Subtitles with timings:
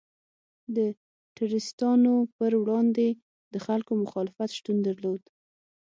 [0.75, 0.77] د
[1.37, 3.07] ټرستانو پر وړاندې
[3.53, 5.21] د خلکو مخالفت شتون درلود.